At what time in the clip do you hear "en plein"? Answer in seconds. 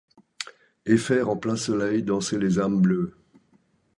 1.29-1.55